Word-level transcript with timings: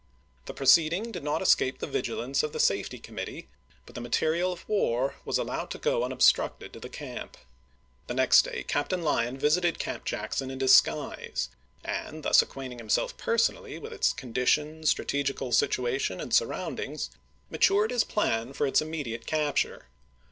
The 0.47 0.53
proceeding 0.55 1.11
did 1.11 1.23
not 1.23 1.43
escape 1.43 1.77
the 1.77 1.85
vigilance 1.85 2.41
of 2.41 2.53
the 2.53 2.59
Safety 2.59 2.97
Committee, 2.97 3.49
but 3.85 3.93
the 3.93 4.01
material 4.01 4.51
of 4.51 4.67
war 4.67 5.13
was 5.25 5.37
allowed 5.37 5.69
to 5.69 5.77
go 5.77 6.03
unobstructed 6.03 6.73
to 6.73 6.79
the 6.79 6.89
camp. 6.89 7.37
The 8.07 8.15
next 8.15 8.43
MISSOURI 8.47 8.63
213 8.65 8.67
day 8.67 8.67
Captain 8.67 9.03
Lyon 9.03 9.37
visited 9.37 9.77
Camp 9.77 10.03
Jackson 10.05 10.49
in 10.49 10.57
dis 10.57 10.75
chap. 10.81 10.95
xr. 10.97 11.17
guise, 11.19 11.49
and 11.85 12.23
thus 12.23 12.41
acquainting 12.41 12.79
himself 12.79 13.15
personally 13.17 13.77
with 13.77 13.93
its 13.93 14.11
condition, 14.11 14.83
strategical 14.87 15.51
situation, 15.51 16.19
and 16.19 16.33
surround 16.33 16.79
ings, 16.79 17.11
matured 17.51 17.91
his 17.91 18.03
plan 18.03 18.53
for 18.53 18.65
its 18.65 18.81
immediate 18.81 19.27
capture. 19.27 19.85